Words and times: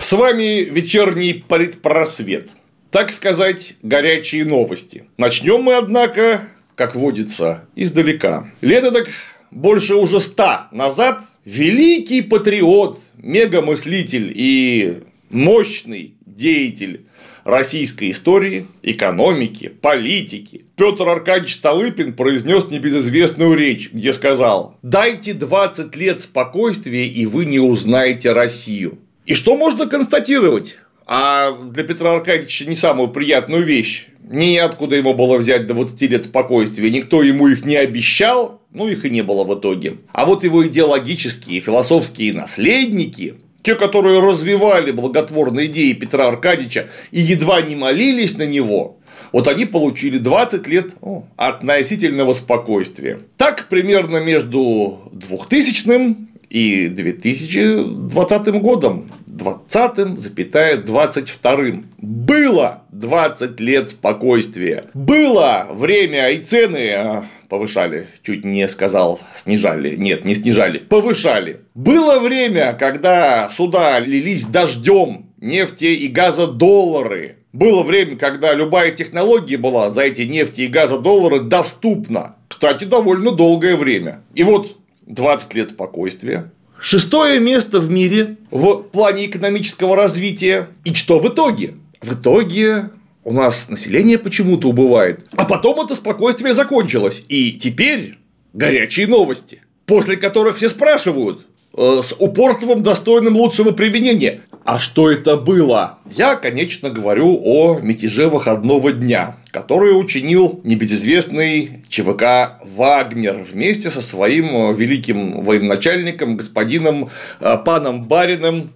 С 0.00 0.12
вами 0.12 0.62
вечерний 0.62 1.34
политпросвет. 1.34 2.50
Так 2.92 3.10
сказать, 3.10 3.74
горячие 3.82 4.44
новости. 4.44 5.08
Начнем 5.16 5.62
мы, 5.62 5.74
однако, 5.74 6.48
как 6.76 6.94
водится, 6.94 7.64
издалека. 7.74 8.48
Лето 8.60 8.92
так 8.92 9.08
больше 9.50 9.96
уже 9.96 10.20
ста 10.20 10.68
назад 10.70 11.22
великий 11.44 12.22
патриот, 12.22 13.00
мегамыслитель 13.16 14.32
и 14.32 14.98
мощный 15.28 16.14
деятель 16.24 17.06
российской 17.46 18.10
истории, 18.10 18.66
экономики, 18.82 19.68
политики. 19.68 20.64
Петр 20.74 21.08
Аркадьевич 21.08 21.54
Столыпин 21.54 22.12
произнес 22.12 22.68
небезызвестную 22.70 23.56
речь, 23.56 23.90
где 23.92 24.12
сказал 24.12 24.76
«Дайте 24.82 25.32
20 25.32 25.94
лет 25.94 26.20
спокойствия, 26.20 27.06
и 27.06 27.24
вы 27.24 27.44
не 27.44 27.60
узнаете 27.60 28.32
Россию». 28.32 28.98
И 29.26 29.34
что 29.34 29.56
можно 29.56 29.86
констатировать? 29.86 30.76
А 31.06 31.52
для 31.52 31.84
Петра 31.84 32.14
Аркадьевича 32.16 32.68
не 32.68 32.74
самую 32.74 33.10
приятную 33.10 33.64
вещь. 33.64 34.08
Неоткуда 34.28 34.96
ему 34.96 35.14
было 35.14 35.38
взять 35.38 35.68
до 35.68 35.74
20 35.74 36.02
лет 36.02 36.24
спокойствия, 36.24 36.90
никто 36.90 37.22
ему 37.22 37.46
их 37.46 37.64
не 37.64 37.76
обещал, 37.76 38.60
ну 38.72 38.88
их 38.88 39.04
и 39.04 39.10
не 39.10 39.22
было 39.22 39.44
в 39.44 39.56
итоге. 39.56 39.98
А 40.12 40.26
вот 40.26 40.42
его 40.42 40.66
идеологические, 40.66 41.60
философские 41.60 42.32
наследники, 42.32 43.36
те, 43.66 43.74
которые 43.74 44.20
развивали 44.20 44.92
благотворные 44.92 45.66
идеи 45.66 45.92
Петра 45.92 46.28
Аркадьевича 46.28 46.86
и 47.10 47.20
едва 47.20 47.60
не 47.62 47.74
молились 47.74 48.38
на 48.38 48.46
него, 48.46 49.00
вот 49.32 49.48
они 49.48 49.64
получили 49.64 50.18
20 50.18 50.68
лет 50.68 50.92
относительного 51.36 52.32
спокойствия. 52.32 53.18
Так 53.36 53.66
примерно 53.68 54.18
между 54.18 55.10
2000 55.12 56.16
и 56.48 56.86
2020 56.86 58.48
годом, 58.62 59.10
20 59.26 60.16
запятая 60.16 60.76
22 60.76 61.82
было 61.98 62.84
20 62.92 63.58
лет 63.58 63.90
спокойствия. 63.90 64.84
Было 64.94 65.66
время 65.72 66.30
и 66.30 66.38
цены 66.38 66.92
а, 66.94 67.24
повышали, 67.48 68.06
чуть 68.22 68.44
не 68.44 68.66
сказал, 68.68 69.20
снижали, 69.34 69.96
нет, 69.96 70.24
не 70.24 70.34
снижали, 70.34 70.78
повышали. 70.78 71.60
Было 71.74 72.18
время, 72.18 72.76
когда 72.78 73.50
суда 73.50 73.98
лились 74.00 74.46
дождем, 74.46 75.26
нефти 75.40 75.86
и 75.86 76.08
газа 76.08 76.46
доллары. 76.46 77.36
Было 77.52 77.82
время, 77.82 78.16
когда 78.16 78.52
любая 78.52 78.90
технология 78.90 79.56
была 79.56 79.90
за 79.90 80.02
эти 80.02 80.22
нефти 80.22 80.62
и 80.62 80.66
газа 80.66 80.98
доллары 80.98 81.40
доступна. 81.40 82.36
Кстати, 82.48 82.84
довольно 82.84 83.30
долгое 83.32 83.76
время. 83.76 84.22
И 84.34 84.42
вот 84.42 84.76
20 85.06 85.54
лет 85.54 85.70
спокойствия, 85.70 86.52
шестое 86.78 87.40
место 87.40 87.80
в 87.80 87.90
мире 87.90 88.36
в 88.50 88.82
плане 88.82 89.26
экономического 89.26 89.96
развития. 89.96 90.68
И 90.84 90.92
что 90.94 91.18
в 91.18 91.28
итоге? 91.28 91.74
В 92.02 92.14
итоге 92.14 92.90
у 93.26 93.32
нас 93.32 93.68
население 93.68 94.18
почему-то 94.18 94.68
убывает. 94.68 95.26
А 95.36 95.44
потом 95.46 95.80
это 95.80 95.96
спокойствие 95.96 96.54
закончилось. 96.54 97.24
И 97.28 97.54
теперь 97.54 98.18
горячие 98.52 99.08
новости, 99.08 99.62
после 99.84 100.16
которых 100.16 100.56
все 100.56 100.68
спрашивают, 100.68 101.44
Э, 101.78 102.00
с 102.02 102.14
упорством, 102.18 102.82
достойным 102.82 103.36
лучшего 103.36 103.70
применения. 103.70 104.40
А 104.64 104.78
что 104.78 105.10
это 105.10 105.36
было? 105.36 105.98
Я, 106.16 106.36
конечно, 106.36 106.88
говорю 106.88 107.38
о 107.44 107.80
мятеже 107.80 108.28
выходного 108.28 108.92
дня, 108.92 109.36
который 109.50 109.90
учинил 109.90 110.60
небезызвестный 110.64 111.84
ЧВК 111.90 112.62
Вагнер 112.64 113.44
вместе 113.50 113.90
со 113.90 114.00
своим 114.00 114.74
великим 114.74 115.42
военачальником, 115.42 116.38
господином 116.38 117.10
э, 117.40 117.58
паном 117.62 118.04
Бариным 118.04 118.70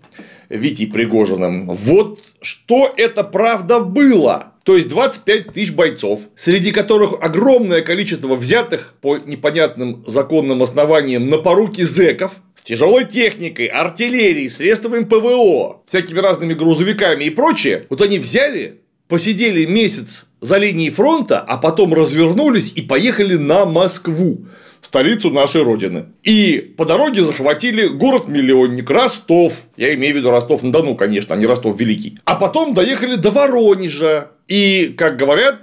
Витей 0.51 0.89
Пригожиным. 0.89 1.67
Вот 1.69 2.21
что 2.43 2.93
это 2.97 3.25
правда 3.25 3.81
было. 3.81 4.53
То 4.65 4.77
есть 4.77 4.89
25 4.89 5.55
тысяч 5.55 5.73
бойцов, 5.73 6.21
среди 6.37 6.71
которых 6.71 7.15
огромное 7.23 7.81
количество 7.81 8.35
взятых 8.35 8.95
по 9.01 9.17
непонятным 9.17 10.05
законным 10.07 10.63
основаниям 10.63 11.27
на 11.27 11.39
поруки 11.39 11.85
зеков, 11.85 12.33
с 12.57 12.63
тяжелой 12.63 13.07
техникой, 13.07 13.67
артиллерией, 13.67 14.51
средствами 14.51 15.05
ПВО, 15.05 15.83
всякими 15.87 16.19
разными 16.19 16.53
грузовиками 16.53 17.25
и 17.25 17.31
прочее, 17.31 17.87
вот 17.89 18.03
они 18.03 18.19
взяли, 18.19 18.81
посидели 19.09 19.65
месяц 19.65 20.27
за 20.41 20.59
линией 20.59 20.91
фронта, 20.91 21.41
а 21.41 21.57
потом 21.57 21.95
развернулись 21.95 22.73
и 22.75 22.83
поехали 22.83 23.37
на 23.37 23.65
Москву 23.65 24.47
столицу 24.83 25.31
нашей 25.31 25.63
Родины. 25.63 26.07
И 26.23 26.75
по 26.77 26.85
дороге 26.85 27.23
захватили 27.23 27.87
город-миллионник 27.87 28.89
Ростов. 28.91 29.63
Я 29.77 29.95
имею 29.95 30.15
в 30.15 30.17
виду 30.19 30.31
Ростов-на-Дону, 30.31 30.95
конечно, 30.95 31.35
а 31.35 31.39
не 31.39 31.47
Ростов-Великий. 31.47 32.19
А 32.25 32.35
потом 32.35 32.75
доехали 32.75 33.17
до 33.17 33.31
Воронежа. 33.31 34.29
И, 34.49 34.95
как 34.97 35.17
говорят, 35.17 35.61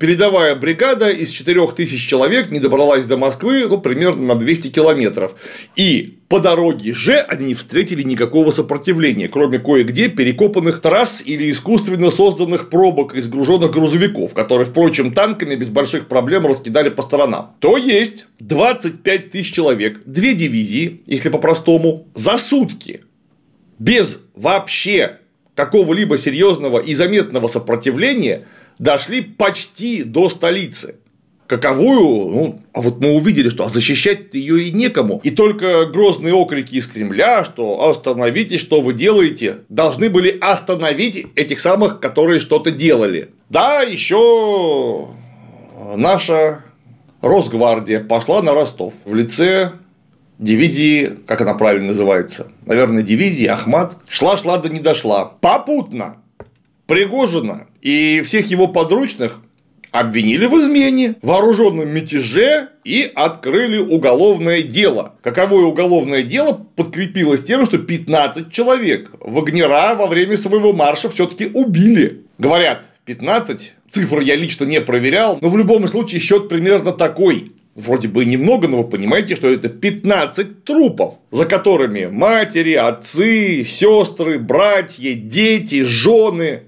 передовая 0.00 0.56
бригада 0.56 1.10
из 1.10 1.30
4000 1.30 2.08
человек 2.08 2.50
не 2.50 2.58
добралась 2.58 3.06
до 3.06 3.16
Москвы 3.16 3.68
ну, 3.68 3.80
примерно 3.80 4.26
на 4.26 4.34
200 4.34 4.68
километров. 4.68 5.36
И 5.76 6.18
по 6.28 6.40
дороге 6.40 6.92
же 6.92 7.18
они 7.18 7.46
не 7.46 7.54
встретили 7.54 8.02
никакого 8.02 8.50
сопротивления, 8.50 9.28
кроме 9.28 9.60
кое-где 9.60 10.08
перекопанных 10.08 10.80
трасс 10.80 11.22
или 11.24 11.50
искусственно 11.50 12.10
созданных 12.10 12.68
пробок 12.68 13.14
из 13.14 13.28
груженных 13.28 13.70
грузовиков, 13.70 14.34
которые, 14.34 14.66
впрочем, 14.66 15.14
танками 15.14 15.54
без 15.54 15.68
больших 15.68 16.08
проблем 16.08 16.46
раскидали 16.46 16.88
по 16.88 17.02
сторонам. 17.02 17.54
То 17.60 17.76
есть 17.76 18.26
25 18.40 19.30
тысяч 19.30 19.52
человек, 19.52 20.00
две 20.04 20.34
дивизии, 20.34 21.02
если 21.06 21.28
по-простому, 21.28 22.08
за 22.14 22.38
сутки, 22.38 23.02
без 23.78 24.20
вообще 24.34 25.18
какого-либо 25.54 26.18
серьезного 26.18 26.80
и 26.80 26.92
заметного 26.94 27.46
сопротивления– 27.46 28.46
дошли 28.80 29.20
почти 29.20 30.02
до 30.02 30.28
столицы. 30.28 30.96
Каковую, 31.46 32.28
ну, 32.30 32.60
а 32.72 32.80
вот 32.80 33.00
мы 33.00 33.10
увидели, 33.10 33.48
что 33.48 33.66
а 33.66 33.68
защищать 33.68 34.32
ее 34.34 34.68
и 34.68 34.72
некому. 34.72 35.20
И 35.24 35.30
только 35.30 35.86
грозные 35.86 36.32
окрики 36.32 36.76
из 36.76 36.86
Кремля, 36.86 37.44
что 37.44 37.88
остановитесь, 37.88 38.60
что 38.60 38.80
вы 38.80 38.94
делаете, 38.94 39.58
должны 39.68 40.08
были 40.08 40.36
остановить 40.40 41.26
этих 41.34 41.60
самых, 41.60 42.00
которые 42.00 42.40
что-то 42.40 42.70
делали. 42.70 43.30
Да, 43.48 43.82
еще 43.82 45.08
наша 45.96 46.64
Росгвардия 47.20 48.00
пошла 48.00 48.42
на 48.42 48.54
Ростов 48.54 48.94
в 49.04 49.14
лице 49.14 49.72
дивизии, 50.38 51.18
как 51.26 51.40
она 51.40 51.54
правильно 51.54 51.88
называется, 51.88 52.46
наверное, 52.64 53.02
дивизии 53.02 53.46
Ахмат, 53.46 53.96
шла-шла 54.08 54.58
да 54.58 54.68
не 54.68 54.78
дошла. 54.78 55.24
Попутно 55.24 56.16
Пригожина 56.90 57.68
и 57.80 58.20
всех 58.24 58.50
его 58.50 58.66
подручных 58.66 59.42
обвинили 59.92 60.46
в 60.46 60.54
измене, 60.56 61.14
вооруженном 61.22 61.88
мятеже 61.88 62.70
и 62.82 63.08
открыли 63.14 63.78
уголовное 63.78 64.62
дело. 64.62 65.14
Каковое 65.22 65.66
уголовное 65.66 66.24
дело 66.24 66.66
подкрепилось 66.74 67.44
тем, 67.44 67.64
что 67.64 67.78
15 67.78 68.52
человек 68.52 69.12
Вагнера 69.20 69.94
во 69.94 70.08
время 70.08 70.36
своего 70.36 70.72
марша 70.72 71.08
все-таки 71.08 71.46
убили. 71.46 72.22
Говорят, 72.38 72.82
15, 73.04 73.72
цифры 73.88 74.24
я 74.24 74.34
лично 74.34 74.64
не 74.64 74.80
проверял, 74.80 75.38
но 75.40 75.48
в 75.48 75.56
любом 75.56 75.86
случае 75.86 76.20
счет 76.20 76.48
примерно 76.48 76.90
такой. 76.90 77.52
Вроде 77.76 78.08
бы 78.08 78.24
немного, 78.24 78.66
но 78.66 78.82
вы 78.82 78.88
понимаете, 78.88 79.36
что 79.36 79.48
это 79.48 79.68
15 79.68 80.64
трупов, 80.64 81.20
за 81.30 81.46
которыми 81.46 82.06
матери, 82.06 82.72
отцы, 82.72 83.62
сестры, 83.64 84.40
братья, 84.40 85.14
дети, 85.14 85.82
жены, 85.82 86.64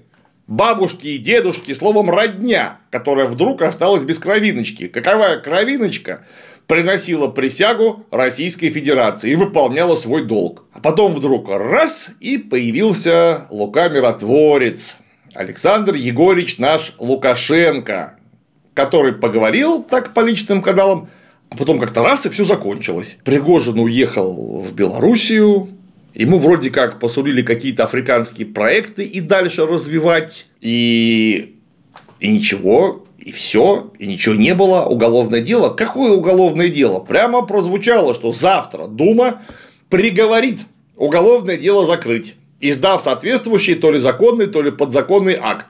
бабушки 0.47 1.07
и 1.07 1.17
дедушки, 1.17 1.73
словом, 1.73 2.09
родня, 2.09 2.79
которая 2.89 3.25
вдруг 3.25 3.61
осталась 3.61 4.03
без 4.03 4.19
кровиночки. 4.19 4.87
Каковая 4.87 5.37
кровиночка 5.39 6.25
приносила 6.67 7.27
присягу 7.27 8.05
Российской 8.11 8.69
Федерации 8.69 9.31
и 9.31 9.35
выполняла 9.35 9.95
свой 9.95 10.23
долг. 10.23 10.65
А 10.73 10.79
потом 10.79 11.13
вдруг 11.13 11.49
раз 11.49 12.11
и 12.19 12.37
появился 12.37 13.47
Лука-миротворец, 13.49 14.97
Александр 15.33 15.95
Егорич 15.95 16.57
наш 16.57 16.93
Лукашенко, 16.99 18.17
который 18.73 19.13
поговорил 19.13 19.83
так 19.83 20.13
по 20.13 20.21
личным 20.21 20.61
каналам, 20.61 21.09
а 21.49 21.57
потом 21.57 21.79
как-то 21.79 22.03
раз 22.03 22.25
и 22.25 22.29
все 22.29 22.43
закончилось. 22.43 23.17
Пригожин 23.23 23.79
уехал 23.79 24.61
в 24.61 24.73
Белоруссию, 24.73 25.69
Ему 26.13 26.37
вроде 26.37 26.69
как 26.69 26.99
посулили 26.99 27.41
какие-то 27.41 27.85
африканские 27.85 28.47
проекты 28.47 29.03
и 29.03 29.19
дальше 29.19 29.65
развивать, 29.65 30.45
и, 30.61 31.55
и 32.19 32.27
ничего, 32.27 33.05
и 33.17 33.31
все, 33.31 33.91
и 33.97 34.05
ничего 34.05 34.35
не 34.35 34.53
было. 34.53 34.85
Уголовное 34.85 35.39
дело. 35.39 35.69
Какое 35.69 36.11
уголовное 36.11 36.69
дело? 36.69 36.99
Прямо 36.99 37.45
прозвучало, 37.45 38.13
что 38.13 38.31
завтра 38.31 38.85
Дума 38.85 39.41
приговорит 39.89 40.59
уголовное 40.97 41.57
дело 41.57 41.87
закрыть, 41.87 42.35
издав 42.59 43.01
соответствующий 43.01 43.75
то 43.75 43.89
ли 43.89 43.99
законный, 43.99 44.45
то 44.47 44.61
ли 44.61 44.69
подзаконный 44.69 45.37
акт. 45.41 45.67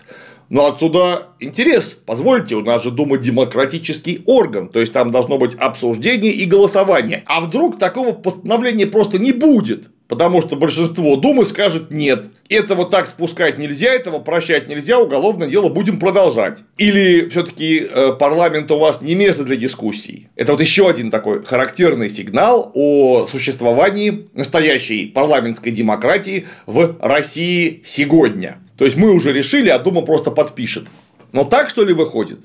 Но 0.50 0.68
отсюда 0.68 1.30
интерес. 1.40 1.98
Позвольте, 2.06 2.56
у 2.56 2.62
нас 2.62 2.84
же 2.84 2.92
Дума 2.92 3.18
демократический 3.18 4.22
орган, 4.26 4.68
то 4.68 4.82
есть 4.82 4.92
там 4.92 5.12
должно 5.12 5.38
быть 5.38 5.56
обсуждение 5.56 6.34
и 6.34 6.46
голосование. 6.46 7.24
А 7.28 7.40
вдруг 7.40 7.80
такого 7.80 8.12
постановления 8.12 8.88
просто 8.88 9.20
не 9.20 9.32
будет? 9.32 9.93
Потому 10.08 10.42
что 10.42 10.56
большинство 10.56 11.16
Думы 11.16 11.46
скажет 11.46 11.90
нет. 11.90 12.26
Этого 12.50 12.90
так 12.90 13.08
спускать 13.08 13.58
нельзя, 13.58 13.94
этого 13.94 14.20
прощать 14.20 14.68
нельзя, 14.68 15.00
уголовное 15.00 15.48
дело 15.48 15.70
будем 15.70 16.00
продолжать. 16.00 16.60
Или 16.78 17.28
все-таки 17.30 17.88
э, 17.90 18.12
парламент 18.20 18.70
у 18.72 18.78
вас 18.78 19.02
не 19.02 19.16
место 19.16 19.44
для 19.44 19.56
дискуссий. 19.56 20.28
Это 20.36 20.52
вот 20.52 20.62
еще 20.62 20.90
один 20.90 21.10
такой 21.10 21.44
характерный 21.44 22.10
сигнал 22.10 22.72
о 22.74 23.26
существовании 23.28 24.28
настоящей 24.34 25.08
парламентской 25.08 25.72
демократии 25.72 26.48
в 26.66 26.98
России 27.00 27.82
сегодня. 27.86 28.60
То 28.78 28.86
есть 28.86 28.98
мы 28.98 29.12
уже 29.12 29.32
решили, 29.32 29.70
а 29.70 29.80
Дума 29.80 30.02
просто 30.02 30.32
подпишет. 30.32 30.86
Но 31.32 31.44
так 31.44 31.70
что 31.70 31.84
ли 31.84 31.94
выходит? 31.94 32.40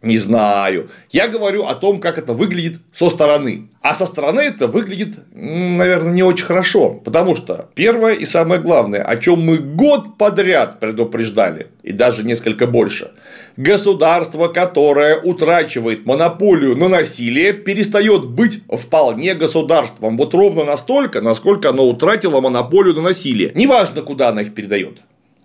Не 0.00 0.16
знаю. 0.16 0.90
Я 1.10 1.26
говорю 1.26 1.64
о 1.64 1.74
том, 1.74 1.98
как 1.98 2.18
это 2.18 2.32
выглядит 2.32 2.78
со 2.94 3.10
стороны. 3.10 3.68
А 3.82 3.96
со 3.96 4.06
стороны 4.06 4.40
это 4.42 4.68
выглядит, 4.68 5.18
наверное, 5.32 6.12
не 6.12 6.22
очень 6.22 6.44
хорошо. 6.44 6.90
Потому 6.90 7.34
что 7.34 7.68
первое 7.74 8.12
и 8.12 8.24
самое 8.24 8.60
главное, 8.60 9.02
о 9.02 9.16
чем 9.16 9.40
мы 9.40 9.58
год 9.58 10.16
подряд 10.16 10.78
предупреждали, 10.78 11.68
и 11.82 11.90
даже 11.90 12.22
несколько 12.22 12.68
больше. 12.68 13.10
Государство, 13.56 14.46
которое 14.46 15.20
утрачивает 15.20 16.06
монополию 16.06 16.76
на 16.76 16.86
насилие, 16.86 17.52
перестает 17.52 18.24
быть 18.24 18.62
вполне 18.68 19.34
государством. 19.34 20.16
Вот 20.16 20.32
ровно 20.32 20.62
настолько, 20.64 21.20
насколько 21.20 21.70
оно 21.70 21.88
утратило 21.88 22.40
монополию 22.40 22.94
на 22.94 23.02
насилие. 23.02 23.50
Неважно, 23.56 24.02
куда 24.02 24.28
она 24.28 24.42
их 24.42 24.54
передает. 24.54 24.98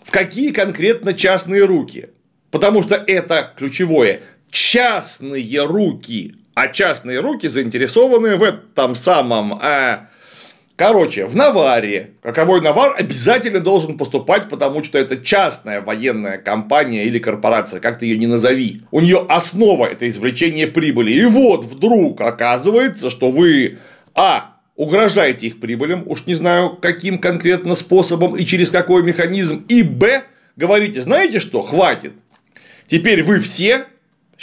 В 0.03 0.11
какие 0.11 0.51
конкретно 0.51 1.15
частные 1.15 1.63
руки. 1.63 2.09
Потому 2.53 2.83
что 2.83 2.93
это 3.07 3.51
ключевое 3.57 4.21
частные 4.53 5.65
руки, 5.65 6.35
а 6.53 6.67
частные 6.67 7.19
руки 7.19 7.47
заинтересованы 7.47 8.35
в 8.35 8.43
этом 8.43 8.93
самом 8.93 9.59
э, 9.59 9.97
Короче, 10.75 11.25
в 11.25 11.35
Наваре 11.35 12.11
каковой 12.21 12.61
Навар 12.61 12.95
обязательно 12.97 13.59
должен 13.59 13.97
поступать, 13.97 14.49
потому 14.49 14.83
что 14.83 14.97
это 14.97 15.17
частная 15.17 15.81
военная 15.81 16.37
компания 16.37 17.05
или 17.05 17.19
корпорация, 17.19 17.79
как 17.79 17.97
ты 17.97 18.05
ее 18.05 18.17
не 18.17 18.27
назови. 18.27 18.81
У 18.91 18.99
нее 18.99 19.25
основа 19.29 19.85
это 19.85 20.07
извлечение 20.07 20.67
прибыли. 20.67 21.13
И 21.13 21.25
вот 21.25 21.65
вдруг 21.65 22.21
оказывается, 22.21 23.09
что 23.09 23.29
вы 23.29 23.79
А. 24.15 24.49
Угрожаете 24.75 25.47
их 25.47 25.59
прибылям, 25.59 26.03
уж 26.07 26.25
не 26.25 26.33
знаю, 26.33 26.75
каким 26.81 27.19
конкретно 27.19 27.75
способом 27.75 28.35
и 28.35 28.43
через 28.43 28.71
какой 28.71 29.03
механизм, 29.03 29.63
и 29.67 29.83
Б. 29.83 30.23
Говорите, 30.55 31.01
знаете 31.01 31.39
что, 31.39 31.61
хватит. 31.61 32.13
Теперь 32.87 33.21
вы 33.21 33.39
все 33.39 33.85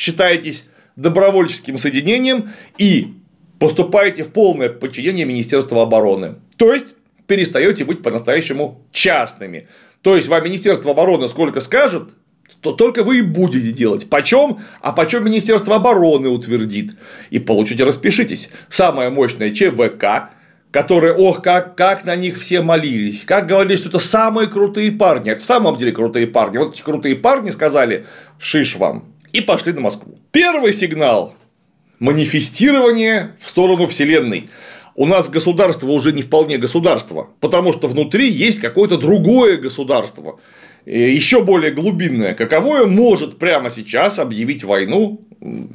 считаетесь 0.01 0.65
добровольческим 0.97 1.77
соединением 1.77 2.53
и 2.79 3.15
поступаете 3.59 4.25
в 4.25 4.31
полное 4.31 4.71
подчинение 4.71 5.27
Министерства 5.27 5.83
обороны. 5.83 6.37
То 6.57 6.73
есть 6.73 6.95
перестаете 7.27 7.85
быть 7.85 8.03
по-настоящему 8.03 8.81
частными. 8.93 9.69
То 10.01 10.17
есть 10.17 10.27
вам 10.29 10.43
Министерство 10.43 10.93
обороны 10.93 11.29
сколько 11.29 11.61
скажет, 11.61 12.15
то 12.63 12.73
только 12.73 13.03
вы 13.03 13.19
и 13.19 13.23
будете 13.23 13.73
делать. 13.73 14.09
Почем? 14.09 14.61
А 14.81 14.93
почем 14.93 15.25
Министерство 15.25 15.77
обороны 15.77 16.31
утвердит. 16.31 16.93
И 17.29 17.39
получите, 17.39 17.85
распишитесь. 17.85 18.49
Самая 18.71 19.11
мощная 19.11 19.51
ЧВК, 19.51 20.31
которые, 20.71 21.13
ох, 21.13 21.43
как, 21.43 21.77
как 21.77 22.07
на 22.07 22.17
них 22.17 22.39
все 22.39 22.63
молились, 22.63 23.27
как 23.27 23.47
говорили, 23.47 23.77
что 23.77 23.91
это 23.91 23.99
самые 23.99 24.49
крутые 24.49 24.93
парни. 24.93 25.31
Это 25.31 25.43
в 25.43 25.47
самом 25.47 25.77
деле 25.77 25.93
крутые 25.93 26.27
парни. 26.27 26.57
Вот 26.57 26.75
эти 26.75 26.83
крутые 26.83 27.17
парни 27.17 27.51
сказали, 27.51 28.07
шиш 28.39 28.77
вам, 28.77 29.10
и 29.33 29.41
пошли 29.41 29.73
на 29.73 29.81
Москву. 29.81 30.19
Первый 30.33 30.73
сигнал– 30.73 31.35
манифестирование 32.01 33.37
в 33.39 33.47
сторону 33.47 33.87
Вселенной. 33.87 34.51
У 34.97 35.07
нас 35.07 35.29
государство 35.29 35.87
уже 35.87 36.13
не 36.13 36.23
вполне 36.23 36.59
государство, 36.59 37.29
потому 37.39 37.73
что 37.73 37.87
внутри 37.87 38.29
есть 38.29 38.61
какое-то 38.61 38.97
другое 38.99 39.57
государство, 39.57 40.41
еще 40.85 41.45
более 41.45 41.71
глубинное, 41.71 42.35
каковое 42.35 42.87
может 42.87 43.39
прямо 43.39 43.71
сейчас 43.71 44.19
объявить 44.19 44.65
войну 44.65 45.21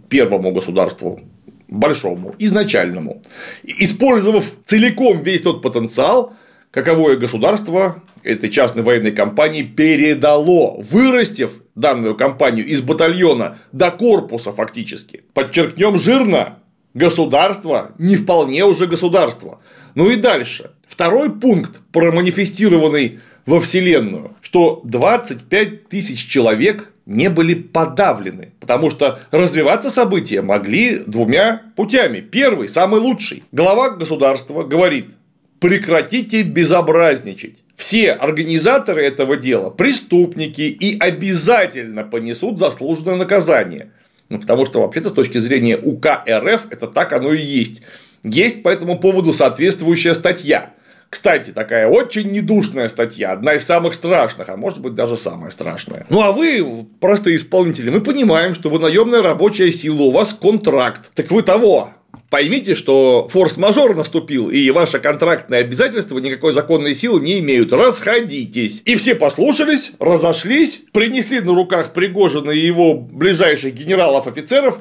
первому 0.10 0.52
государству, 0.52 1.22
большому, 1.68 2.36
изначальному, 2.40 3.22
использовав 3.64 4.52
целиком 4.66 5.24
весь 5.24 5.42
тот 5.42 5.62
потенциал, 5.62 6.34
каковое 6.72 7.16
государство 7.16 8.04
этой 8.26 8.50
частной 8.50 8.84
военной 8.84 9.12
компании 9.12 9.64
передало, 9.64 10.82
вырастив 10.82 11.62
данную 11.76 12.16
компанию 12.16 12.66
из 12.66 12.82
батальона 12.82 13.58
до 13.72 13.92
корпуса 13.92 14.52
фактически. 14.52 15.24
Подчеркнем 15.34 15.98
жирно, 15.98 16.60
государство 16.94 17.92
не 17.98 18.16
вполне 18.16 18.66
уже 18.66 18.88
государство. 18.88 19.60
Ну 19.94 20.10
и 20.10 20.16
дальше. 20.16 20.72
Второй 20.88 21.32
пункт, 21.32 21.82
проманифестированный 21.92 23.20
во 23.46 23.60
Вселенную, 23.60 24.36
что 24.42 24.82
25 24.84 25.88
тысяч 25.88 26.28
человек 26.28 26.92
не 27.06 27.30
были 27.30 27.54
подавлены, 27.54 28.54
потому 28.60 28.90
что 28.90 29.20
развиваться 29.32 29.92
события 29.92 30.42
могли 30.42 30.98
двумя 31.06 31.62
путями. 31.76 32.20
Первый, 32.20 32.68
самый 32.68 33.00
лучший. 33.00 33.44
Глава 33.52 33.92
государства 33.92 34.64
говорит, 34.64 35.12
прекратите 35.60 36.44
безобразничать. 36.44 37.64
Все 37.76 38.12
организаторы 38.12 39.04
этого 39.04 39.36
дела– 39.36 39.70
преступники 39.72 40.62
и 40.62 40.98
обязательно 40.98 42.04
понесут 42.04 42.60
заслуженное 42.60 43.16
наказание. 43.16 43.92
Ну, 44.30 44.40
потому 44.40 44.66
что, 44.66 44.82
вообще-то, 44.82 45.10
с 45.10 45.14
точки 45.14 45.38
зрения 45.38 45.78
УК 45.78 46.24
РФ, 46.28 46.68
это 46.72 46.88
так 46.88 47.14
оно 47.14 47.34
и 47.34 47.42
есть. 47.42 47.82
Есть 48.24 48.64
по 48.64 48.70
этому 48.70 48.98
поводу 48.98 49.34
соответствующая 49.34 50.14
статья. 50.14 50.74
Кстати, 51.10 51.52
такая 51.52 51.88
очень 51.88 52.32
недушная 52.32 52.90
статья, 52.90 53.32
одна 53.32 53.54
из 53.54 53.64
самых 53.64 53.94
страшных, 53.94 54.50
а 54.50 54.58
может 54.58 54.80
быть 54.80 54.96
даже 54.96 55.16
самая 55.16 55.52
страшная. 55.52 56.06
Ну 56.10 56.22
а 56.22 56.32
вы, 56.32 56.88
простые 57.00 57.38
исполнители, 57.38 57.90
мы 57.90 58.02
понимаем, 58.02 58.56
что 58.56 58.70
вы 58.70 58.80
наемная 58.80 59.22
рабочая 59.22 59.72
сила, 59.72 60.02
у 60.02 60.12
вас 60.12 60.34
контракт. 60.34 61.12
Так 61.14 61.32
вы 61.32 61.44
того, 61.44 61.92
поймите, 62.36 62.76
что 62.76 63.30
форс-мажор 63.32 63.96
наступил, 63.96 64.50
и 64.50 64.70
ваши 64.70 65.00
контрактные 65.00 65.62
обязательства 65.62 66.20
никакой 66.20 66.52
законной 66.52 66.94
силы 66.94 67.22
не 67.22 67.40
имеют. 67.40 67.72
Расходитесь. 67.72 68.82
И 68.84 68.98
все 68.98 69.16
послушались, 69.16 69.94
разошлись, 70.02 70.82
принесли 70.92 71.40
на 71.40 71.56
руках 71.56 71.94
Пригожина 71.94 72.52
и 72.52 72.60
его 72.60 72.94
ближайших 72.96 73.74
генералов-офицеров, 73.74 74.80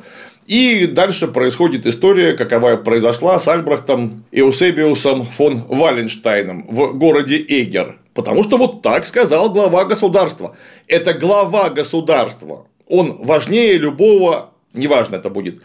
и 0.49 0.87
дальше 0.87 1.29
происходит 1.29 1.87
история, 1.87 2.33
какова 2.33 2.75
произошла 2.77 3.39
с 3.39 3.47
Альбрехтом 3.47 4.25
Эусебиусом 4.33 5.25
фон 5.25 5.65
Валенштайном 5.69 6.67
в 6.67 6.95
городе 6.95 7.37
Эгер. 7.37 8.01
Потому 8.15 8.43
что 8.43 8.57
вот 8.57 8.83
так 8.83 9.07
сказал 9.07 9.53
глава 9.53 9.85
государства. 9.85 10.57
Это 10.89 11.13
глава 11.13 11.71
государства. 11.71 12.67
Он 12.89 13.19
важнее 13.25 13.79
любого, 13.79 14.51
неважно 14.73 15.15
это 15.15 15.31
будет, 15.31 15.63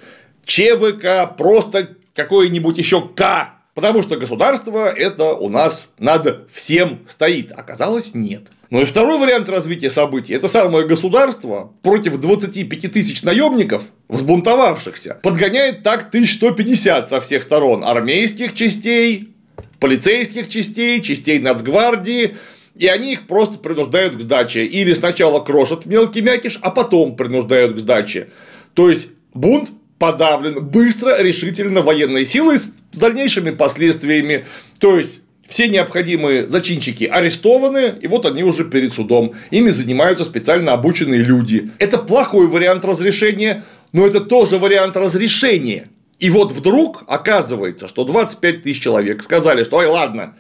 ЧВК, 0.50 1.38
просто 1.38 1.96
какое-нибудь 2.16 2.78
еще 2.78 3.08
К. 3.08 3.54
Потому 3.76 4.02
что 4.02 4.18
государство 4.18 4.90
это 4.90 5.36
у 5.36 5.48
нас 5.48 5.92
над 6.00 6.52
всем 6.52 7.00
стоит. 7.08 7.52
Оказалось, 7.52 8.16
нет. 8.16 8.52
Ну 8.72 8.82
и 8.82 8.86
второй 8.86 9.20
вариант 9.20 9.48
развития 9.48 9.90
событий– 9.90 10.34
это 10.36 10.48
самое 10.48 10.88
государство 10.88 11.72
против 11.82 12.20
25 12.20 12.92
тысяч 12.92 13.24
наемников, 13.24 13.84
взбунтовавшихся, 14.10 15.20
подгоняет 15.24 15.84
так 15.84 16.10
1150 16.10 17.10
со 17.10 17.22
всех 17.22 17.44
сторон 17.44 17.84
армейских 17.84 18.54
частей, 18.54 19.34
полицейских 19.80 20.50
частей, 20.50 21.02
частей 21.02 21.40
нацгвардии, 21.40 22.38
и 22.76 22.88
они 22.88 23.14
их 23.14 23.28
просто 23.28 23.60
принуждают 23.60 24.16
к 24.16 24.20
сдаче. 24.20 24.66
Или 24.66 24.94
сначала 24.94 25.40
крошат 25.40 25.86
в 25.86 25.90
мелкий 25.90 26.22
мякиш, 26.22 26.60
а 26.62 26.72
потом 26.72 27.16
принуждают 27.16 27.76
к 27.76 27.78
сдаче. 27.78 28.30
То 28.74 28.90
есть 28.90 29.10
бунт 29.34 29.72
подавлен 30.00 30.66
быстро, 30.66 31.22
решительно 31.22 31.82
военной 31.82 32.26
силой 32.26 32.58
с 32.58 32.72
дальнейшими 32.94 33.52
последствиями. 33.52 34.46
То 34.80 34.98
есть 34.98 35.22
все 35.48 35.68
необходимые 35.68 36.48
зачинщики 36.48 37.04
арестованы, 37.04 37.96
и 38.00 38.08
вот 38.08 38.26
они 38.26 38.44
уже 38.44 38.64
перед 38.64 38.94
судом. 38.94 39.34
Ими 39.52 39.70
занимаются 39.70 40.24
специально 40.24 40.74
обученные 40.74 41.22
люди. 41.22 41.72
Это 41.80 41.98
плохой 41.98 42.48
вариант 42.48 42.86
разрешения, 42.86 43.66
но 43.92 44.08
это 44.08 44.22
тоже 44.22 44.58
вариант 44.58 44.96
разрешения. 44.96 45.90
И 46.20 46.30
вот 46.30 46.52
вдруг 46.52 47.04
оказывается, 47.08 47.88
что 47.88 48.04
25 48.04 48.64
тысяч 48.64 48.82
человек 48.82 49.24
сказали, 49.24 49.64
что 49.64 49.78
ой, 49.78 49.88
ладно, 49.88 50.36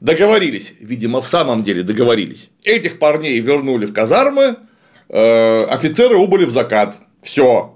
договорились. 0.00 0.74
Видимо, 0.80 1.20
в 1.20 1.28
самом 1.28 1.62
деле 1.62 1.82
договорились. 1.82 2.50
Этих 2.62 2.98
парней 2.98 3.40
вернули 3.40 3.86
в 3.86 3.92
казармы, 3.92 4.56
э, 5.08 5.64
офицеры 5.64 6.16
убыли 6.16 6.44
в 6.44 6.50
закат. 6.50 6.98
Все, 7.22 7.73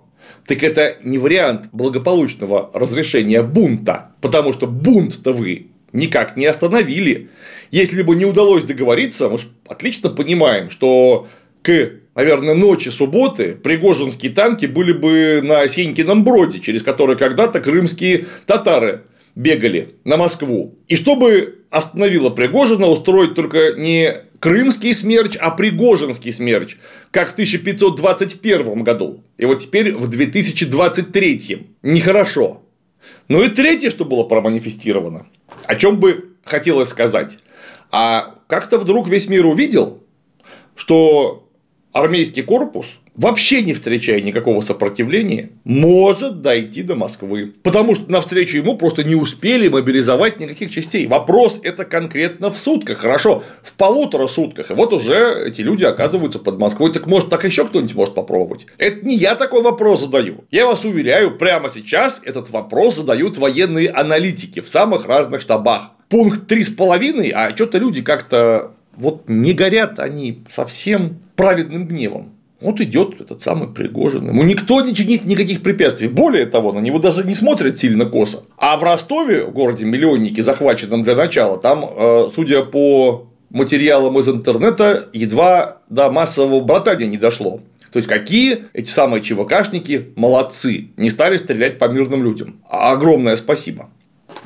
так 0.49 0.63
это 0.63 0.97
не 1.05 1.19
вариант 1.19 1.69
благополучного 1.73 2.71
разрешения 2.73 3.43
бунта, 3.43 4.13
потому 4.23 4.55
что 4.55 4.67
бунт-то 4.67 5.33
вы 5.33 5.67
никак 5.93 6.37
не 6.37 6.47
остановили. 6.47 7.29
Если 7.71 8.03
бы 8.03 8.17
не 8.17 8.25
удалось 8.25 8.65
договориться, 8.65 9.29
мы 9.29 9.39
же 9.39 9.49
отлично 9.69 10.09
понимаем, 10.09 10.71
что 10.71 11.29
к 11.63 11.91
наверное, 12.15 12.55
ночи 12.55 12.89
субботы 12.89 13.55
пригожинские 13.55 14.33
танки 14.33 14.67
были 14.67 14.93
бы 14.93 15.41
на 15.43 15.69
Сенькином 15.69 16.25
броде, 16.25 16.59
через 16.59 16.83
который 16.83 17.17
когда-то 17.17 17.61
крымские 17.61 18.27
татары 18.45 19.03
бегали 19.37 19.95
на 20.05 20.17
Москву. 20.17 20.75
И 20.89 20.97
чтобы 20.97 21.59
остановило 21.71 22.31
Пригожина 22.31 22.87
устроить 22.87 23.35
только 23.35 23.75
не 23.77 24.15
крымский 24.41 24.95
смерч, 24.95 25.37
а 25.37 25.51
пригожинский 25.51 26.33
смерч, 26.33 26.77
как 27.11 27.31
в 27.31 27.33
1521 27.33 28.83
году. 28.83 29.23
И 29.37 29.45
вот 29.47 29.59
теперь 29.59 29.95
в 29.95 30.09
2023. 30.09 31.69
Нехорошо. 31.83 32.63
Ну 33.29 33.43
и 33.43 33.49
третье, 33.49 33.91
что 33.91 34.05
было 34.05 34.25
проманифестировано, 34.25 35.27
о 35.65 35.75
чем 35.77 35.99
бы 35.99 36.37
хотелось 36.45 36.89
сказать. 36.89 37.39
А 37.91 38.35
как-то 38.49 38.79
вдруг 38.79 39.09
весь 39.09 39.29
мир 39.29 39.47
увидел, 39.47 40.03
что 40.77 41.49
армейский 41.93 42.43
корпус 42.43 43.01
вообще 43.19 43.63
не 43.63 43.75
встречая 43.75 44.21
никакого 44.21 44.63
сопротивления, 44.63 45.51
может 45.65 46.41
дойти 46.41 46.83
до 46.83 46.95
Москвы. 46.95 47.53
Потому 47.63 47.95
что 47.95 48.11
навстречу 48.11 48.57
ему 48.57 48.77
просто 48.79 49.05
не 49.05 49.17
успели 49.17 49.69
мобилизовать 49.69 50.41
никаких 50.41 50.71
частей. 50.71 51.07
Вопрос 51.07 51.61
это 51.63 51.85
конкретно 51.85 52.51
в 52.51 52.57
сутках. 52.57 52.99
Хорошо, 52.99 53.43
в 53.63 53.73
полутора 53.75 54.29
сутках. 54.29 54.71
И 54.71 54.75
вот 54.75 54.93
уже 54.93 55.45
эти 55.47 55.61
люди 55.61 55.85
оказываются 55.85 56.39
под 56.39 56.59
Москвой. 56.59 56.93
Так 56.93 57.07
может, 57.07 57.29
так 57.29 57.45
еще 57.45 57.67
кто-нибудь 57.67 57.95
может 57.95 58.15
попробовать? 58.15 58.67
Это 58.79 59.05
не 59.05 59.17
я 59.17 59.35
такой 59.35 59.63
вопрос 59.63 60.01
задаю. 60.01 60.45
Я 60.51 60.67
вас 60.67 60.85
уверяю, 60.85 61.37
прямо 61.37 61.69
сейчас 61.69 62.23
этот 62.25 62.51
вопрос 62.51 62.97
задают 62.97 63.37
военные 63.37 63.91
аналитики 63.91 64.61
в 64.61 64.69
самых 64.69 65.07
разных 65.07 65.41
штабах. 65.41 65.91
Пункт 66.09 66.47
три 66.47 66.63
с 66.63 66.71
половиной, 66.71 67.31
а 67.31 67.55
что-то 67.55 67.79
люди 67.79 68.01
как-то 68.01 68.73
вот 68.95 69.29
не 69.29 69.53
горят 69.53 69.99
они 69.99 70.45
совсем 70.49 71.19
праведным 71.37 71.87
гневом. 71.87 72.38
Вот 72.61 72.81
идет 72.81 73.21
этот 73.21 73.41
самый 73.41 73.69
Пригожин. 73.69 74.27
Ему 74.29 74.43
никто 74.43 74.81
не 74.81 74.93
чинит 74.93 75.25
никаких 75.25 75.63
препятствий. 75.63 76.09
Более 76.09 76.45
того, 76.47 76.73
на 76.73 76.81
него 76.81 76.99
даже 76.99 77.23
не 77.25 77.35
смотрят 77.35 77.79
сильно 77.79 78.05
косо. 78.05 78.43
А 78.57 78.77
в 78.77 78.83
Ростове, 78.83 79.45
городе 79.45 79.85
миллионники, 79.85 80.41
захваченном 80.41 81.05
для 81.05 81.15
начала, 81.15 81.59
там, 81.59 81.85
э, 81.85 82.29
судя 82.35 82.65
по 82.65 83.29
материалам 83.51 84.19
из 84.19 84.29
интернета, 84.29 85.09
едва 85.13 85.79
до 85.89 86.11
массового 86.11 86.61
братания 86.61 87.07
не 87.07 87.17
дошло. 87.17 87.61
То 87.93 87.99
есть, 87.99 88.09
какие 88.09 88.65
эти 88.73 88.91
самые 88.91 89.23
ЧВКшники 89.23 90.09
молодцы, 90.17 90.89
не 90.97 91.11
стали 91.11 91.37
стрелять 91.37 91.79
по 91.79 91.87
мирным 91.87 92.25
людям. 92.25 92.61
Огромное 92.69 93.37
спасибо. 93.37 93.89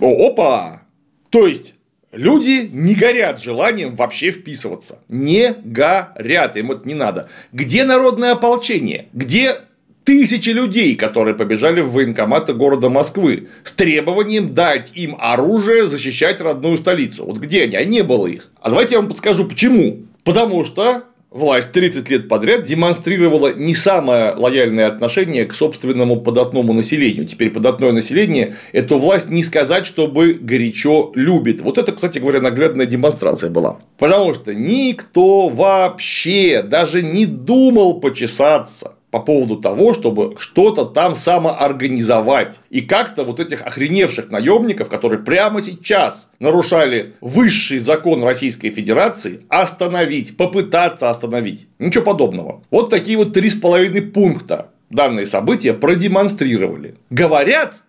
Опа! 0.01 0.83
То 1.31 1.47
есть, 1.47 1.75
Люди 2.13 2.69
не 2.71 2.95
горят 2.95 3.43
желанием 3.43 3.97
вообще 3.97 4.31
вписываться. 4.31 4.99
Не 5.09 5.55
горят, 5.65 6.57
им 6.59 6.71
это 6.71 6.87
не 6.87 6.93
надо. 6.93 7.31
Где 7.53 7.85
народное 7.85 8.33
ополчение? 8.33 9.09
Где 9.15 9.57
тысячи 10.05 10.51
людей, 10.51 10.95
которые 10.95 11.35
побежали 11.35 11.81
в 11.81 11.93
военкоматы 11.93 12.53
города 12.53 12.91
Москвы 12.91 13.49
с 13.65 13.73
требованием 13.73 14.55
дать 14.55 14.93
им 14.95 15.17
оружие 15.19 15.87
защищать 15.87 16.43
родную 16.43 16.77
столицу? 16.77 17.25
Вот 17.25 17.39
где 17.39 17.63
они? 17.63 17.77
А 17.77 17.85
не 17.85 18.03
было 18.03 18.27
их. 18.27 18.51
А 18.61 18.69
давайте 18.69 18.97
я 18.97 19.01
вам 19.01 19.09
подскажу, 19.09 19.47
почему. 19.47 20.03
Потому 20.23 20.65
что 20.67 21.05
власть 21.33 21.73
30 21.73 22.09
лет 22.11 22.29
подряд 22.29 22.65
демонстрировала 22.65 23.53
не 23.53 23.75
самое 23.75 24.35
лояльное 24.35 24.87
отношение 24.87 25.45
к 25.47 25.55
собственному 25.55 26.21
податному 26.21 26.73
населению. 26.73 27.27
Теперь 27.27 27.51
податное 27.51 27.93
население 27.93 28.57
эту 28.73 28.99
власть 28.99 29.31
не 29.31 29.43
сказать, 29.43 29.87
чтобы 29.87 30.35
горячо 30.35 31.13
любит. 31.15 31.61
Вот 31.61 31.79
это, 31.79 31.93
кстати 31.93 32.19
говоря, 32.19 32.41
наглядная 32.41 32.87
демонстрация 32.87 33.51
была. 33.51 33.81
Потому 33.99 34.35
что 34.35 34.55
никто 34.55 35.49
вообще 35.49 36.63
даже 36.63 37.03
не 37.03 37.27
думал 37.27 38.01
почесаться 38.01 38.95
по 39.13 39.21
поводу 39.21 39.59
того, 39.59 39.93
чтобы 39.93 40.35
что-то 40.39 40.87
там 40.87 41.15
самоорганизовать. 41.15 42.61
И 42.71 42.81
как-то 42.81 43.25
вот 43.25 43.41
этих 43.41 43.61
охреневших 43.61 44.31
наемников, 44.31 44.89
которые 44.89 45.23
прямо 45.23 45.61
сейчас 45.61 46.31
нарушали 46.39 47.13
высший 47.21 47.79
закон 47.79 48.25
Российской 48.25 48.71
Федерации, 48.71 49.43
остановить, 49.51 50.39
попытаться 50.39 51.11
остановить. 51.11 51.69
Ничего 51.79 52.05
подобного. 52.05 52.65
Вот 52.71 52.89
такие 52.89 53.19
вот 53.19 53.35
три 53.35 53.51
с 53.51 53.55
половиной 53.55 54.01
пункта 54.01 54.71
данные 54.89 55.27
события 55.27 55.75
продемонстрировали. 55.75 56.95
Говорят, 57.11 57.83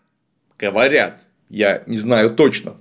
говорят, 0.60 1.28
я 1.50 1.84
не 1.88 1.98
знаю 1.98 2.32
точно, 2.32 2.74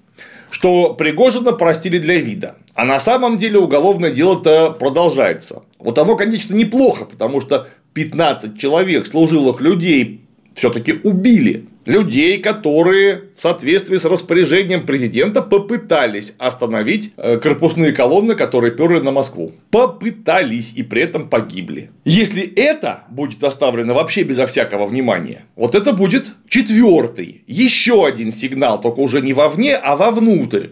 что 0.50 0.94
Пригожина 0.94 1.52
простили 1.52 1.98
для 1.98 2.18
вида. 2.18 2.56
А 2.74 2.84
на 2.84 2.98
самом 2.98 3.36
деле 3.36 3.60
уголовное 3.60 4.10
дело-то 4.10 4.72
продолжается. 4.72 5.62
Вот 5.78 5.98
оно, 5.98 6.16
конечно, 6.16 6.54
неплохо, 6.54 7.04
потому 7.04 7.40
что 7.40 7.68
15 7.94 8.58
человек, 8.58 9.06
служилых 9.06 9.60
людей, 9.60 10.22
все-таки 10.54 10.94
убили. 11.02 11.66
Людей, 11.84 12.38
которые 12.38 13.24
в 13.36 13.40
соответствии 13.42 13.96
с 13.96 14.04
распоряжением 14.04 14.86
президента 14.86 15.42
попытались 15.42 16.32
остановить 16.38 17.12
э, 17.16 17.38
корпусные 17.38 17.90
колонны, 17.90 18.36
которые 18.36 18.70
перли 18.70 19.00
на 19.00 19.10
Москву. 19.10 19.52
Попытались 19.72 20.74
и 20.76 20.84
при 20.84 21.02
этом 21.02 21.28
погибли. 21.28 21.90
Если 22.04 22.42
это 22.42 23.02
будет 23.10 23.42
оставлено 23.42 23.94
вообще 23.94 24.22
безо 24.22 24.46
всякого 24.46 24.86
внимания, 24.86 25.44
вот 25.56 25.74
это 25.74 25.92
будет 25.92 26.36
четвертый, 26.48 27.42
еще 27.48 28.06
один 28.06 28.30
сигнал, 28.30 28.80
только 28.80 29.00
уже 29.00 29.20
не 29.20 29.32
вовне, 29.32 29.74
а 29.74 29.96
вовнутрь. 29.96 30.68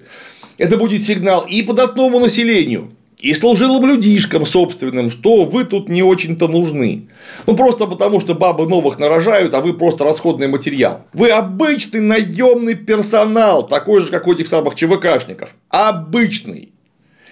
Это 0.58 0.76
будет 0.76 1.02
сигнал 1.02 1.44
и 1.48 1.62
податному 1.62 2.20
населению, 2.20 2.92
и 3.20 3.34
служилым 3.34 3.86
людишкам 3.86 4.46
собственным, 4.46 5.10
что 5.10 5.44
вы 5.44 5.64
тут 5.64 5.88
не 5.88 6.02
очень-то 6.02 6.48
нужны. 6.48 7.08
Ну, 7.46 7.54
просто 7.54 7.86
потому, 7.86 8.20
что 8.20 8.34
бабы 8.34 8.66
новых 8.66 8.98
нарожают, 8.98 9.54
а 9.54 9.60
вы 9.60 9.74
просто 9.74 10.04
расходный 10.04 10.48
материал. 10.48 11.06
Вы 11.12 11.30
обычный 11.30 12.00
наемный 12.00 12.74
персонал, 12.74 13.66
такой 13.66 14.00
же, 14.00 14.10
как 14.10 14.26
у 14.26 14.32
этих 14.32 14.48
самых 14.48 14.74
ЧВКшников. 14.74 15.54
Обычный. 15.68 16.72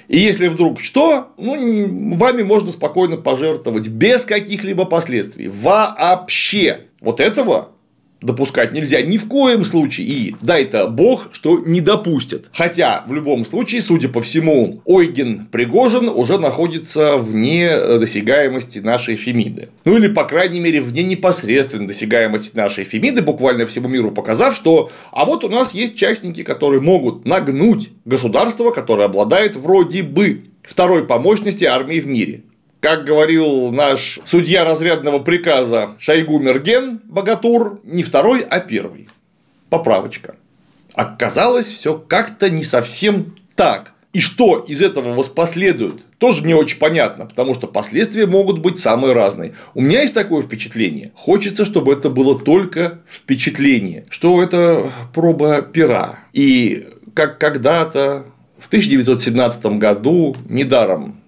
И 0.09 0.19
если 0.19 0.49
вдруг 0.49 0.81
что, 0.81 1.29
ну, 1.37 2.17
вами 2.17 2.43
можно 2.43 2.71
спокойно 2.71 3.17
пожертвовать 3.17 3.89
без 3.89 4.25
каких-либо 4.25 4.85
последствий. 4.85 5.49
Вообще. 5.49 6.87
Вот 7.01 7.21
этого 7.21 7.69
допускать 8.21 8.73
нельзя 8.73 9.01
ни 9.03 9.17
в 9.17 9.29
коем 9.29 9.65
случае. 9.65 10.07
И 10.07 10.37
дай-то 10.41 10.89
бог, 10.89 11.29
что 11.33 11.59
не 11.59 11.81
допустят. 11.81 12.47
Хотя, 12.53 13.05
в 13.07 13.13
любом 13.13 13.45
случае, 13.45 13.83
судя 13.83 14.09
по 14.09 14.21
всему, 14.21 14.83
Ойген 14.85 15.47
Пригожин 15.51 16.09
уже 16.09 16.39
находится 16.39 17.17
вне 17.17 17.79
досягаемости 17.99 18.81
нашей 18.81 19.17
Фемиды. 19.17 19.69
Ну 19.85 19.97
или, 19.97 20.09
по 20.09 20.25
крайней 20.25 20.61
мере, 20.61 20.81
вне 20.81 21.03
непосредственной 21.03 21.87
досягаемости 21.87 22.57
нашей 22.57 22.85
Фемиды, 22.85 23.23
буквально 23.23 23.67
всему 23.67 23.89
миру 23.89 24.11
показав, 24.11 24.57
что 24.57 24.91
а 25.13 25.25
вот 25.25 25.45
у 25.45 25.49
нас 25.49 25.75
есть 25.75 25.97
частники, 25.97 26.43
которые 26.43 26.81
могут 26.81 27.25
нагнуть 27.25 27.91
государство, 28.05 28.71
которое 28.71 29.05
обладает 29.05 29.57
вроде 29.57 30.03
бы 30.03 30.45
второй 30.63 31.07
по 31.07 31.19
мощности 31.19 31.65
армии 31.65 32.01
в 32.01 32.07
мире. 32.07 32.43
Как 32.81 33.05
говорил 33.05 33.73
наш 33.73 34.21
судья 34.25 34.65
разрядного 34.65 35.19
приказа 35.19 35.97
Шойгу 35.99 36.39
Мерген 36.39 37.01
Богатур, 37.05 37.81
не 37.83 38.05
второй, 38.05 38.43
а 38.43 38.61
первый. 38.61 39.09
Поправочка. 39.69 40.37
Оказалось, 40.95 41.67
все 41.67 41.99
как-то 41.99 42.49
не 42.49 42.63
совсем 42.63 43.37
так. 43.57 43.93
И 44.13 44.21
что 44.21 44.61
из 44.61 44.81
этого 44.81 45.13
воспоследует, 45.13 46.03
тоже 46.19 46.45
не 46.47 46.55
очень 46.55 46.79
понятно, 46.79 47.27
потому 47.27 47.53
что 47.53 47.67
последствия 47.67 48.27
могут 48.27 48.59
быть 48.59 48.79
самые 48.79 49.13
разные. 49.13 49.55
У 49.75 49.83
меня 49.83 50.03
есть 50.03 50.15
такое 50.15 50.43
впечатление. 50.43 51.13
Хочется, 51.15 51.65
чтобы 51.65 51.93
это 51.93 52.11
было 52.11 52.39
только 52.39 53.01
впечатление, 53.09 54.07
что 54.09 54.43
это 54.43 54.91
проба 55.13 55.63
пера. 55.63 56.21
И 56.33 56.87
как 57.15 57.39
когда-то 57.39 58.25
в 58.59 58.69
1917 58.69 59.67
году 59.79 60.37
недаром 60.49 61.21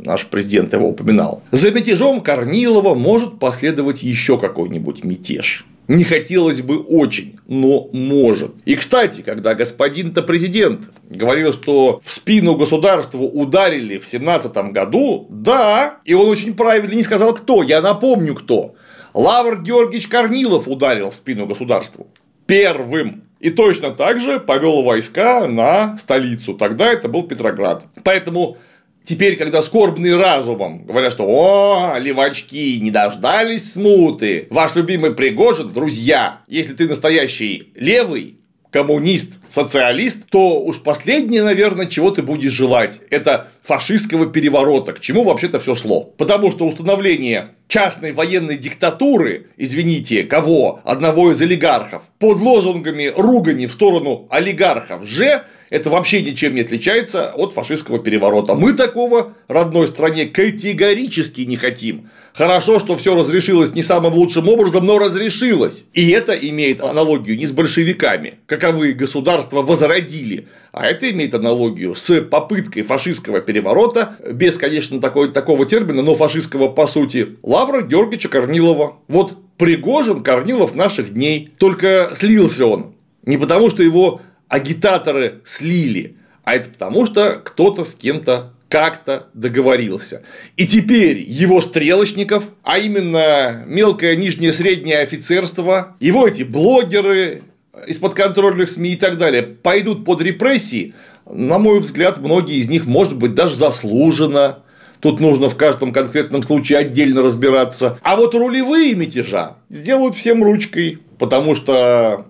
наш 0.00 0.26
президент 0.26 0.72
его 0.72 0.88
упоминал. 0.88 1.42
За 1.52 1.70
мятежом 1.70 2.20
Корнилова 2.20 2.94
может 2.94 3.38
последовать 3.38 4.02
еще 4.02 4.38
какой-нибудь 4.38 5.04
мятеж. 5.04 5.66
Не 5.88 6.02
хотелось 6.02 6.62
бы 6.62 6.80
очень, 6.80 7.38
но 7.46 7.88
может. 7.92 8.52
И, 8.64 8.74
кстати, 8.74 9.20
когда 9.20 9.54
господин-то 9.54 10.22
президент 10.22 10.90
говорил, 11.08 11.52
что 11.52 12.00
в 12.02 12.12
спину 12.12 12.56
государству 12.56 13.24
ударили 13.24 13.98
в 13.98 14.06
семнадцатом 14.06 14.72
году, 14.72 15.26
да, 15.30 15.98
и 16.04 16.14
он 16.14 16.28
очень 16.28 16.54
правильно 16.54 16.92
не 16.92 17.04
сказал, 17.04 17.34
кто, 17.34 17.62
я 17.62 17.80
напомню, 17.80 18.34
кто. 18.34 18.74
Лавр 19.14 19.62
Георгиевич 19.62 20.08
Корнилов 20.08 20.66
ударил 20.66 21.10
в 21.10 21.14
спину 21.14 21.46
государству. 21.46 22.08
Первым. 22.46 23.22
И 23.38 23.50
точно 23.50 23.90
так 23.90 24.20
же 24.20 24.40
повел 24.40 24.82
войска 24.82 25.46
на 25.46 25.96
столицу. 25.98 26.54
Тогда 26.54 26.92
это 26.92 27.08
был 27.08 27.22
Петроград. 27.22 27.86
Поэтому 28.02 28.56
Теперь, 29.06 29.36
когда 29.36 29.62
скорбный 29.62 30.16
разумом 30.16 30.84
говорят, 30.84 31.12
что 31.12 31.26
«О, 31.28 31.96
левачки, 31.96 32.80
не 32.80 32.90
дождались 32.90 33.74
смуты, 33.74 34.48
ваш 34.50 34.74
любимый 34.74 35.12
Пригожин, 35.12 35.72
друзья, 35.72 36.40
если 36.48 36.74
ты 36.74 36.88
настоящий 36.88 37.72
левый, 37.76 38.38
коммунист, 38.72 39.34
социалист, 39.48 40.28
то 40.28 40.60
уж 40.60 40.82
последнее, 40.82 41.44
наверное, 41.44 41.86
чего 41.86 42.10
ты 42.10 42.22
будешь 42.22 42.50
желать. 42.50 42.98
Это 43.10 43.48
фашистского 43.62 44.26
переворота, 44.26 44.92
к 44.92 45.00
чему 45.00 45.22
вообще-то 45.22 45.60
все 45.60 45.76
шло. 45.76 46.02
Потому 46.02 46.50
что 46.50 46.66
установление 46.66 47.52
частной 47.68 48.12
военной 48.12 48.56
диктатуры, 48.58 49.46
извините, 49.56 50.24
кого? 50.24 50.80
Одного 50.84 51.30
из 51.30 51.40
олигархов, 51.40 52.02
под 52.18 52.40
лозунгами 52.40 53.12
ругани 53.16 53.66
в 53.66 53.72
сторону 53.72 54.26
олигархов 54.30 55.06
же 55.06 55.44
это 55.70 55.90
вообще 55.90 56.22
ничем 56.22 56.54
не 56.54 56.60
отличается 56.60 57.32
от 57.34 57.52
фашистского 57.52 57.98
переворота. 57.98 58.54
Мы 58.54 58.72
такого 58.72 59.34
родной 59.48 59.86
стране 59.86 60.26
категорически 60.26 61.42
не 61.42 61.56
хотим. 61.56 62.10
Хорошо, 62.34 62.78
что 62.78 62.96
все 62.96 63.14
разрешилось 63.14 63.74
не 63.74 63.82
самым 63.82 64.12
лучшим 64.12 64.46
образом, 64.48 64.84
но 64.84 64.98
разрешилось. 64.98 65.86
И 65.94 66.10
это 66.10 66.34
имеет 66.34 66.82
аналогию 66.82 67.36
не 67.38 67.46
с 67.46 67.52
большевиками, 67.52 68.34
каковые 68.44 68.92
государства 68.92 69.62
возродили, 69.62 70.46
а 70.70 70.86
это 70.86 71.10
имеет 71.10 71.32
аналогию 71.32 71.94
с 71.94 72.20
попыткой 72.20 72.82
фашистского 72.82 73.40
переворота, 73.40 74.16
без, 74.30 74.58
конечно, 74.58 75.00
такой, 75.00 75.32
такого 75.32 75.64
термина, 75.64 76.02
но 76.02 76.14
фашистского 76.14 76.68
по 76.68 76.86
сути, 76.86 77.36
Лавра 77.42 77.80
Георгиевича 77.80 78.28
Корнилова. 78.28 78.98
Вот 79.08 79.38
Пригожин 79.56 80.22
Корнилов 80.22 80.74
наших 80.74 81.14
дней, 81.14 81.50
только 81.56 82.10
слился 82.14 82.66
он. 82.66 82.94
Не 83.24 83.38
потому, 83.38 83.70
что 83.70 83.82
его 83.82 84.20
агитаторы 84.48 85.40
слили, 85.44 86.16
а 86.44 86.54
это 86.54 86.70
потому, 86.70 87.06
что 87.06 87.40
кто-то 87.44 87.84
с 87.84 87.94
кем-то 87.94 88.52
как-то 88.68 89.28
договорился. 89.34 90.22
И 90.56 90.66
теперь 90.66 91.20
его 91.20 91.60
стрелочников, 91.60 92.44
а 92.62 92.78
именно 92.78 93.64
мелкое 93.66 94.16
нижнее 94.16 94.52
среднее 94.52 94.98
офицерство, 94.98 95.96
его 96.00 96.26
эти 96.26 96.42
блогеры 96.42 97.42
из 97.86 97.98
подконтрольных 97.98 98.68
СМИ 98.68 98.92
и 98.92 98.96
так 98.96 99.18
далее 99.18 99.42
пойдут 99.42 100.04
под 100.04 100.22
репрессии, 100.22 100.94
на 101.30 101.58
мой 101.58 101.80
взгляд, 101.80 102.18
многие 102.18 102.56
из 102.56 102.68
них, 102.68 102.86
может 102.86 103.16
быть, 103.16 103.34
даже 103.34 103.56
заслуженно. 103.56 104.60
Тут 105.00 105.20
нужно 105.20 105.48
в 105.48 105.56
каждом 105.56 105.92
конкретном 105.92 106.42
случае 106.42 106.78
отдельно 106.78 107.20
разбираться. 107.22 107.98
А 108.02 108.16
вот 108.16 108.34
рулевые 108.34 108.94
мятежа 108.94 109.56
сделают 109.68 110.16
всем 110.16 110.42
ручкой, 110.42 110.98
потому 111.18 111.54
что 111.54 112.26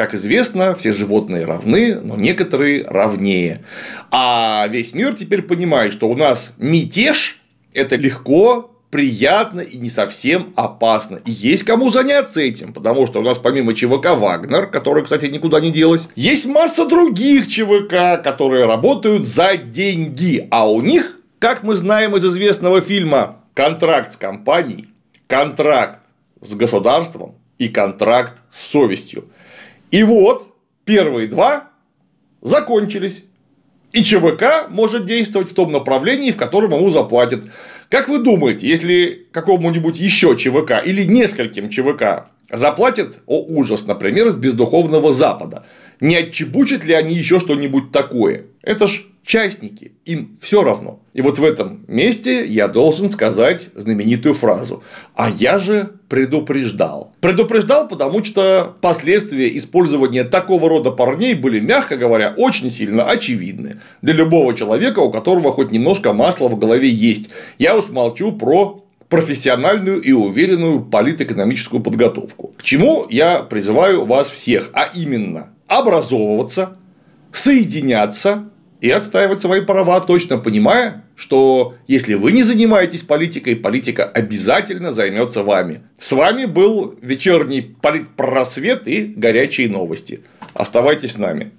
как 0.00 0.14
известно, 0.14 0.74
все 0.74 0.92
животные 0.92 1.44
равны, 1.44 2.00
но 2.02 2.16
некоторые 2.16 2.86
равнее. 2.86 3.62
А 4.10 4.66
весь 4.70 4.94
мир 4.94 5.12
теперь 5.12 5.42
понимает, 5.42 5.92
что 5.92 6.08
у 6.08 6.16
нас 6.16 6.54
мятеж– 6.56 7.38
это 7.74 7.96
легко, 7.96 8.74
приятно 8.88 9.60
и 9.60 9.76
не 9.76 9.90
совсем 9.90 10.54
опасно. 10.56 11.20
И 11.26 11.30
есть 11.30 11.64
кому 11.64 11.90
заняться 11.90 12.40
этим, 12.40 12.72
потому 12.72 13.06
что 13.06 13.18
у 13.18 13.22
нас 13.22 13.36
помимо 13.36 13.74
ЧВК 13.74 14.16
Вагнер, 14.16 14.68
который, 14.68 15.02
кстати, 15.02 15.26
никуда 15.26 15.60
не 15.60 15.70
делась, 15.70 16.08
есть 16.16 16.46
масса 16.46 16.88
других 16.88 17.46
ЧВК, 17.46 18.24
которые 18.24 18.64
работают 18.64 19.26
за 19.26 19.58
деньги, 19.58 20.48
а 20.50 20.66
у 20.66 20.80
них, 20.80 21.18
как 21.38 21.62
мы 21.62 21.76
знаем 21.76 22.16
из 22.16 22.24
известного 22.24 22.80
фильма, 22.80 23.36
контракт 23.52 24.14
с 24.14 24.16
компанией, 24.16 24.88
контракт 25.26 26.00
с 26.40 26.54
государством 26.54 27.34
и 27.58 27.68
контракт 27.68 28.40
с 28.50 28.68
совестью. 28.68 29.26
И 29.90 30.02
вот 30.02 30.54
первые 30.84 31.28
два 31.28 31.70
закончились. 32.42 33.24
И 33.92 34.04
ЧВК 34.04 34.68
может 34.68 35.04
действовать 35.04 35.50
в 35.50 35.54
том 35.54 35.72
направлении, 35.72 36.30
в 36.30 36.36
котором 36.36 36.72
ему 36.72 36.90
заплатят. 36.90 37.44
Как 37.88 38.08
вы 38.08 38.18
думаете, 38.18 38.68
если 38.68 39.26
какому-нибудь 39.32 39.98
еще 39.98 40.36
ЧВК 40.36 40.74
или 40.84 41.02
нескольким 41.02 41.68
ЧВК 41.70 42.28
заплатят, 42.52 43.20
о 43.26 43.40
ужас, 43.40 43.84
например, 43.86 44.30
с 44.30 44.36
бездуховного 44.36 45.12
Запада, 45.12 45.66
не 45.98 46.16
отчебучат 46.16 46.84
ли 46.84 46.94
они 46.94 47.14
еще 47.14 47.40
что-нибудь 47.40 47.90
такое? 47.90 48.46
Это 48.62 48.86
ж 48.86 49.02
частники, 49.24 49.92
им 50.04 50.36
все 50.40 50.62
равно. 50.62 51.00
И 51.12 51.22
вот 51.22 51.38
в 51.38 51.44
этом 51.44 51.84
месте 51.88 52.44
я 52.46 52.68
должен 52.68 53.10
сказать 53.10 53.68
знаменитую 53.74 54.34
фразу. 54.34 54.82
А 55.14 55.28
я 55.30 55.58
же 55.58 55.90
предупреждал. 56.08 57.14
Предупреждал, 57.20 57.88
потому 57.88 58.24
что 58.24 58.76
последствия 58.80 59.56
использования 59.56 60.24
такого 60.24 60.68
рода 60.68 60.90
парней 60.90 61.34
были, 61.34 61.60
мягко 61.60 61.96
говоря, 61.96 62.34
очень 62.36 62.70
сильно 62.70 63.04
очевидны 63.04 63.80
для 64.02 64.14
любого 64.14 64.54
человека, 64.54 65.00
у 65.00 65.10
которого 65.10 65.52
хоть 65.52 65.70
немножко 65.70 66.12
масла 66.12 66.48
в 66.48 66.58
голове 66.58 66.88
есть. 66.88 67.30
Я 67.58 67.76
уж 67.76 67.88
молчу 67.88 68.32
про 68.32 68.84
профессиональную 69.08 70.00
и 70.00 70.12
уверенную 70.12 70.82
политэкономическую 70.82 71.82
подготовку. 71.82 72.54
К 72.56 72.62
чему 72.62 73.06
я 73.10 73.40
призываю 73.40 74.04
вас 74.04 74.30
всех, 74.30 74.70
а 74.72 74.88
именно 74.94 75.50
образовываться, 75.66 76.76
соединяться 77.32 78.50
и 78.80 78.90
отстаивать 78.90 79.40
свои 79.40 79.60
права, 79.60 80.00
точно 80.00 80.38
понимая, 80.38 81.04
что 81.16 81.74
если 81.86 82.14
вы 82.14 82.32
не 82.32 82.42
занимаетесь 82.42 83.02
политикой, 83.02 83.56
политика 83.56 84.04
обязательно 84.04 84.92
займется 84.92 85.42
вами. 85.42 85.82
С 85.98 86.12
вами 86.12 86.46
был 86.46 86.94
вечерний 87.02 87.76
политпросвет 87.80 88.88
и 88.88 89.12
горячие 89.16 89.68
новости. 89.68 90.20
Оставайтесь 90.54 91.12
с 91.12 91.18
нами. 91.18 91.52